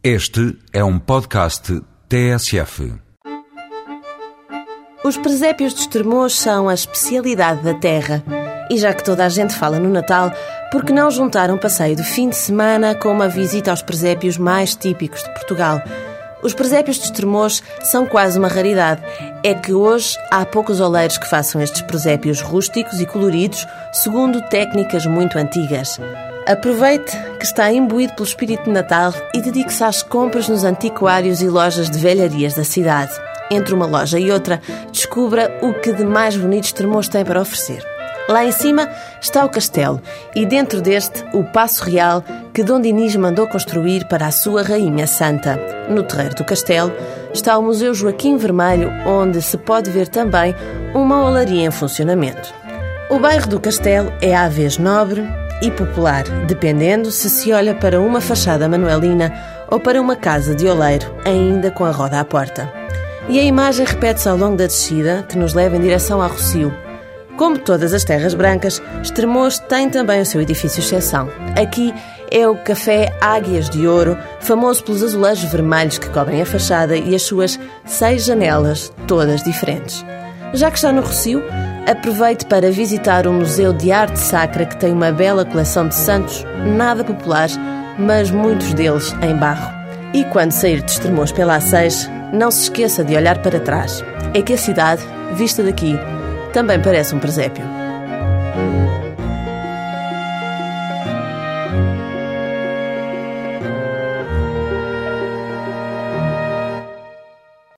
[0.00, 2.94] Este é um podcast TSF.
[5.02, 8.22] Os presépios de Estremoz são a especialidade da terra.
[8.70, 10.30] E já que toda a gente fala no Natal,
[10.70, 14.38] por que não juntar um passeio de fim de semana com uma visita aos presépios
[14.38, 15.82] mais típicos de Portugal?
[16.44, 19.02] Os presépios de Estremoz são quase uma raridade.
[19.42, 25.04] É que hoje há poucos oleiros que façam estes presépios rústicos e coloridos, segundo técnicas
[25.06, 25.98] muito antigas.
[26.48, 31.46] Aproveite que está imbuído pelo espírito de Natal e dedique-se às compras nos antiquários e
[31.46, 33.12] lojas de velharias da cidade.
[33.50, 34.58] Entre uma loja e outra,
[34.90, 37.84] descubra o que de mais bonito Estremoz tem para oferecer.
[38.30, 38.88] Lá em cima
[39.20, 40.00] está o castelo
[40.34, 45.06] e dentro deste o Passo Real que Dom Dinis mandou construir para a sua Rainha
[45.06, 45.60] Santa.
[45.90, 46.90] No terreiro do castelo
[47.30, 50.54] está o Museu Joaquim Vermelho, onde se pode ver também
[50.94, 52.54] uma olaria em funcionamento.
[53.10, 55.26] O bairro do Castelo é à vez nobre
[55.62, 59.32] e popular, dependendo se se olha para uma fachada manuelina
[59.70, 62.72] ou para uma casa de oleiro, ainda com a roda à porta.
[63.28, 66.72] E a imagem repete-se ao longo da descida, que nos leva em direção a Rocio.
[67.36, 71.28] Como todas as terras brancas, Estremoz tem também o seu edifício exceção.
[71.60, 71.94] Aqui
[72.30, 77.14] é o Café Águias de Ouro, famoso pelos azulejos vermelhos que cobrem a fachada e
[77.14, 80.04] as suas seis janelas, todas diferentes.
[80.54, 81.42] Já que está no Rocio,
[81.86, 86.44] aproveite para visitar o Museu de Arte Sacra, que tem uma bela coleção de santos,
[86.76, 87.58] nada populares,
[87.98, 89.76] mas muitos deles em barro.
[90.14, 94.02] E quando sair de Estremoz pela A6, não se esqueça de olhar para trás.
[94.34, 95.02] É que a cidade,
[95.34, 95.98] vista daqui,
[96.52, 97.64] também parece um presépio.